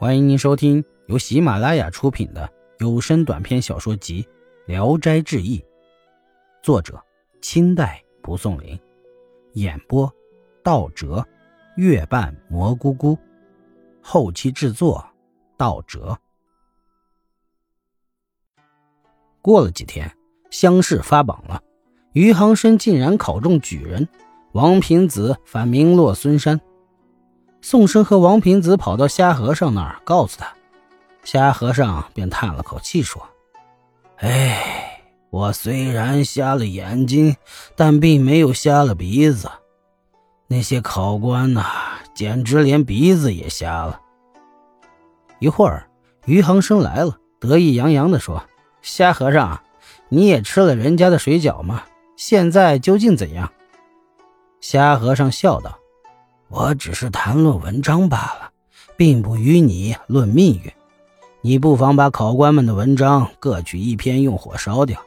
[0.00, 4.22] 欢迎您收听由喜马拉雅出品的有声短篇小说集
[4.64, 5.58] 《聊斋志异》，
[6.62, 6.98] 作者
[7.42, 8.80] 清代蒲松龄，
[9.52, 10.10] 演播
[10.64, 11.22] 道哲、
[11.76, 13.18] 月半蘑菇菇，
[14.00, 15.04] 后期制作
[15.58, 16.18] 道哲。
[19.42, 20.10] 过了几天，
[20.48, 21.62] 乡试发榜了，
[22.14, 24.08] 余杭生竟然考中举人，
[24.52, 26.58] 王平子反名落孙山。
[27.62, 30.52] 宋生和王平子跑到虾和尚那儿，告诉他，
[31.24, 33.22] 虾和尚便叹了口气说
[34.18, 37.36] ：“哎，我虽然瞎了眼睛，
[37.76, 39.50] 但并没有瞎了鼻子。
[40.48, 41.64] 那些考官呐，
[42.14, 44.00] 简直连鼻子也瞎了。”
[45.38, 45.88] 一会儿，
[46.24, 48.42] 余杭生来了，得意洋洋地说
[48.82, 49.60] ：“虾和尚，
[50.08, 51.82] 你也吃了人家的水饺吗？
[52.16, 53.52] 现在究竟怎样？”
[54.60, 55.78] 虾和尚笑道。
[56.50, 58.50] 我只是谈论文章罢了，
[58.96, 60.72] 并不与你论命运。
[61.42, 65.00] 你不妨把考官们的文章各取一篇，用火烧掉，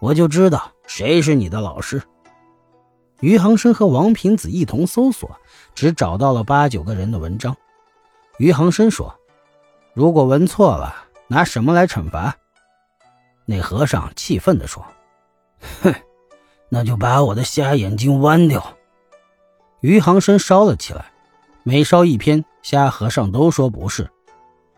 [0.00, 2.02] 我就知道谁是你的老师。
[3.20, 5.30] 余杭生和王平子一同搜索，
[5.74, 7.54] 只找到了八九个人的文章。
[8.38, 9.14] 余杭生说
[9.92, 10.94] ：“如果文错了，
[11.28, 12.34] 拿什么来惩罚？”
[13.44, 14.82] 那和尚气愤地说
[15.82, 15.94] ：“哼，
[16.70, 18.75] 那就把我的瞎眼睛剜掉。”
[19.80, 21.04] 余杭生烧了起来，
[21.62, 24.10] 每烧一篇，虾和尚都说不是。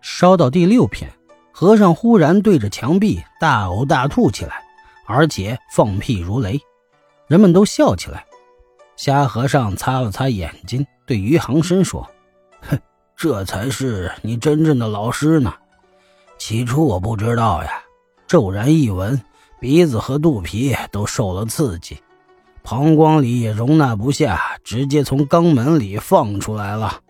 [0.00, 1.10] 烧到第六篇，
[1.52, 4.62] 和尚忽然对着墙壁大呕大吐起来，
[5.06, 6.60] 而且放屁如雷，
[7.28, 8.24] 人们都笑起来。
[8.96, 12.06] 虾和尚擦了擦眼睛，对余杭生说
[12.68, 12.78] ：“哼，
[13.16, 15.54] 这才是你真正的老师呢。
[16.36, 17.70] 起初我不知道呀，
[18.26, 19.22] 骤然一闻，
[19.60, 21.96] 鼻子和肚皮都受了刺激。”
[22.62, 27.00] 膀胱里也容纳不下，直接从肛门里放出来了。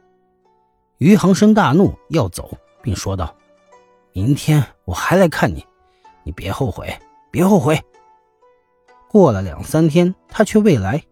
[0.99, 3.35] 余杭生大怒，要走，并说道
[4.13, 5.65] ：“明天我还来看你，
[6.25, 6.95] 你别后悔，
[7.31, 7.81] 别后悔。”
[9.09, 11.03] 过了两三天，他却未来。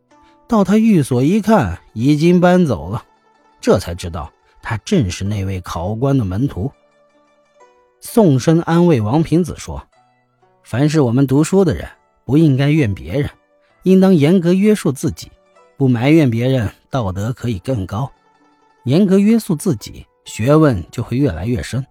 [0.47, 3.05] 到他寓所一看，已经搬走了，
[3.61, 6.73] 这才知道他正是那位考官的门徒。
[8.01, 9.85] 宋生安慰王平子说
[10.63, 11.89] ：“凡是我们读书的人，
[12.25, 13.29] 不应该怨别人。”
[13.89, 15.33] 应当严格约束自己，
[15.79, 18.13] 不埋怨别人，道德可以更高。
[18.85, 21.87] 严格约束自己，学问就会越来越深。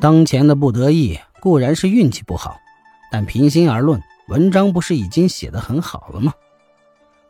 [0.00, 2.60] 当前的不得意固然是运气不好，
[3.10, 6.34] 但平心而论，文章不是已经写得很好了吗？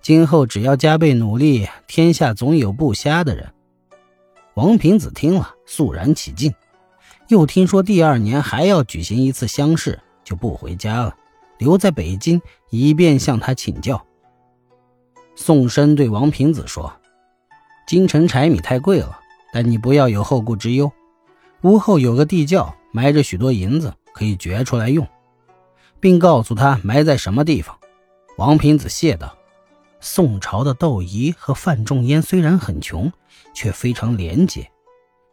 [0.02, 3.52] 今后只要加倍努力，天下总有不瞎的人。
[4.54, 6.52] 王平子听了，肃然起敬。
[7.28, 11.14] 又听说第二年还要举行一次乡试，就不回家了。
[11.58, 14.04] 留在北京，以便向他请教。
[15.36, 16.92] 宋申对王平子说
[17.86, 19.18] ：“京城柴米太贵了，
[19.52, 20.90] 但你不要有后顾之忧。
[21.62, 25.06] 屋后有个地窖，埋着许多银子，可以掘出来用，
[25.98, 27.76] 并告诉他埋在什么地方。”
[28.36, 29.36] 王平子谢道
[30.00, 33.12] ：“宋朝的窦仪和范仲淹虽然很穷，
[33.54, 34.70] 却非常廉洁。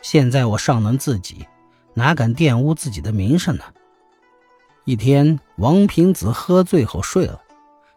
[0.02, 1.46] 现在我尚能自己，
[1.94, 3.64] 哪敢玷污自己的名声呢？”
[4.92, 7.40] 一天，王平子喝醉后睡了，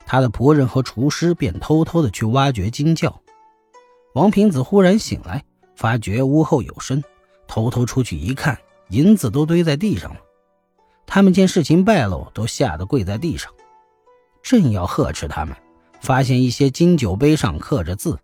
[0.06, 3.21] 他的仆人和厨师便偷偷的去挖掘金窖。
[4.15, 5.43] 王平子忽然醒来，
[5.75, 7.03] 发觉屋后有声，
[7.49, 8.56] 偷偷出去一看，
[8.91, 10.21] 银子都堆在地上了。
[11.05, 13.53] 他们见事情败露，都吓得跪在地上，
[14.41, 15.56] 正要呵斥他们，
[16.00, 18.16] 发现一些金酒杯上刻着字，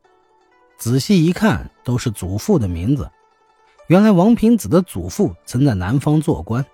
[0.78, 3.10] 仔细一看，都是祖父的名字。
[3.88, 6.64] 原来王平子的祖父曾在南方做官。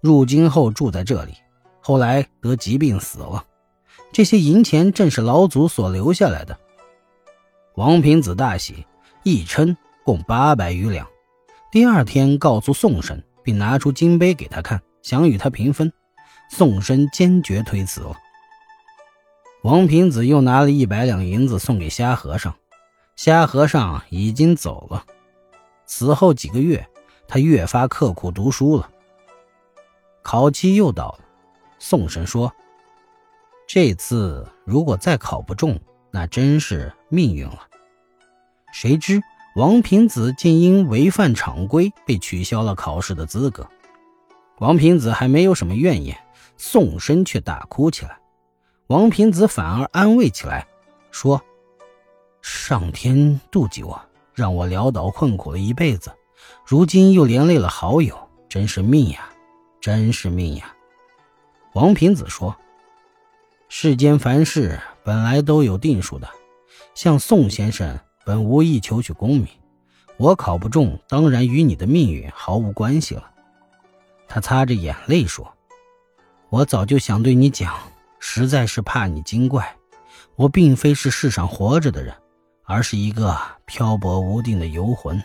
[0.00, 1.34] 入京后住在这里，
[1.80, 3.44] 后来得疾病死了。
[4.12, 6.58] 这些银钱正是老祖所留下来的。
[7.76, 8.86] 王平子大喜，
[9.22, 11.06] 一称共八百余两。
[11.70, 15.92] 第二天告诉宋生，并拿出金杯给他看，想与他平分。
[16.50, 18.16] 宋生坚决推辞了。
[19.62, 22.52] 王平子又拿了一百两银子送给虾和尚，
[23.14, 25.04] 虾和尚已经走了。
[25.86, 26.84] 此后几个月，
[27.28, 28.90] 他越发刻苦读书了。
[30.22, 31.20] 考期又到了，
[31.78, 32.52] 宋神说
[33.66, 35.80] ：“这次如果再考不中，
[36.10, 37.66] 那真是命运了。”
[38.72, 39.20] 谁知
[39.56, 43.68] 王平子竟因违反常规被取消了考试的资格。
[44.58, 46.16] 王平子还没有什么怨言，
[46.56, 48.18] 宋申却大哭起来。
[48.88, 50.66] 王平子反而安慰起来，
[51.10, 51.40] 说
[52.42, 54.00] ：“上天妒忌我，
[54.34, 56.12] 让我潦倒困苦了一辈子，
[56.66, 58.16] 如今又连累了好友，
[58.48, 59.29] 真是命呀！”
[59.80, 60.74] 真是命呀！
[61.72, 62.54] 王平子说
[63.68, 66.28] ：“世间凡事本来都有定数的，
[66.94, 69.48] 像宋先生本无意求取功名，
[70.18, 73.30] 我考不中，当然与你的命运毫无关系了。
[74.28, 75.50] 他擦着眼泪说
[76.50, 77.78] ：“我早就想对你讲，
[78.18, 79.76] 实在是怕你精怪。
[80.36, 82.14] 我并非是世上活着的人，
[82.64, 85.22] 而是一个漂泊无定的游魂。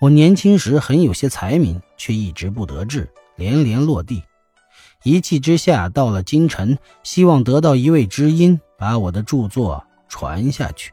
[0.00, 4.22] 我年轻时很有些才名，却一直不得志，连连落地。
[5.04, 10.92] 一气之下，到了京城，希望得到一位知音，把我的著作传下去。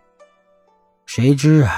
[1.06, 1.72] 谁知啊，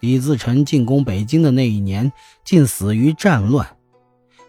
[0.00, 2.12] 李自成进攻北京的那一年，
[2.44, 3.76] 竟死于战乱。”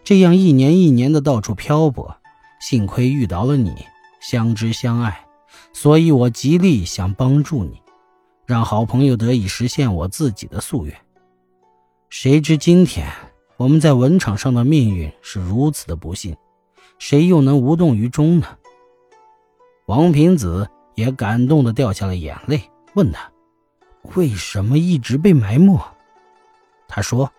[0.06, 2.16] 这样一年一年的到处漂泊，
[2.62, 3.76] 幸亏遇到了你，
[4.22, 5.26] 相知相爱，
[5.74, 7.82] 所以我极力想帮助你，
[8.46, 10.96] 让好朋友得以实现我自己的夙愿。
[12.10, 13.12] 谁知今天
[13.58, 16.36] 我们在文场上的命运是如此的不幸，
[17.00, 18.58] 谁又能无动于衷呢？
[19.88, 22.62] 王平子也感动的掉下了眼泪，
[22.94, 23.32] 问他
[24.16, 25.80] ：“为什么一直被埋没？”
[26.88, 27.32] 他说：“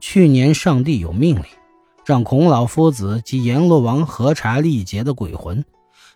[0.00, 1.44] 去年上帝有命令。”
[2.06, 5.62] 让孔老夫子及阎罗王核查历劫的鬼魂，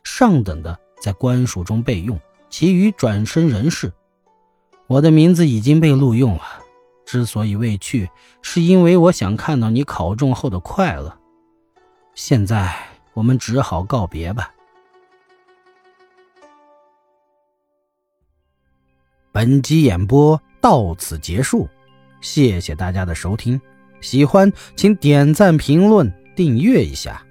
[0.03, 2.19] 上等的在官署中备用，
[2.49, 3.93] 其余转生人世。
[4.87, 6.62] 我的名字已经被录用了，
[7.13, 8.09] 之所以未去，
[8.41, 11.15] 是因为我想看到你考中后的快乐。
[12.15, 12.75] 现在
[13.13, 14.51] 我们只好告别吧。
[19.31, 21.69] 本集演播到此结束，
[22.23, 23.61] 谢谢大家的收听。
[24.01, 27.23] 喜欢请点赞、评论、订阅一下。